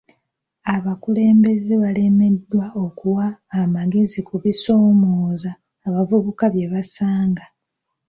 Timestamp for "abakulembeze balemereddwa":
0.75-2.65